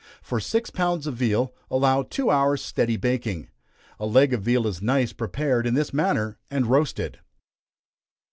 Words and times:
For 0.23 0.39
six 0.39 0.71
pounds 0.71 1.05
of 1.05 1.15
veal, 1.17 1.53
allow 1.69 2.01
two 2.01 2.31
hours' 2.31 2.63
steady 2.63 2.97
baking. 2.97 3.49
A 3.99 4.07
leg 4.07 4.33
of 4.33 4.41
veal 4.41 4.65
is 4.65 4.81
nice 4.81 5.13
prepared 5.13 5.67
in 5.67 5.75
this 5.75 5.93
manner, 5.93 6.39
and 6.49 6.65
roasted. 6.65 7.19